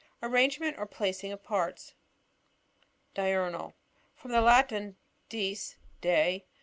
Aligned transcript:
Ai^ 0.23 0.31
rangement 0.33 0.79
or 0.79 0.87
placing 0.87 1.31
of 1.31 1.43
parts. 1.43 1.93
Diurnal.— 3.13 3.75
From 4.19 4.31
the 4.31 4.41
Latin, 4.41 4.97
dieg, 5.29 5.59
day. 6.01 6.47